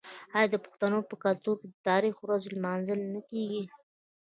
آیا 0.35 0.47
د 0.51 0.55
پښتنو 0.65 0.99
په 1.09 1.15
کلتور 1.23 1.55
کې 1.59 1.67
د 1.69 1.75
تاریخي 1.89 2.19
ورځو 2.23 2.51
لمانځل 2.57 2.99
نه 3.13 3.21
کیږي؟ 3.29 3.63